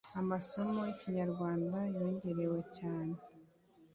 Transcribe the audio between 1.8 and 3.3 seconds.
yongerewe cyane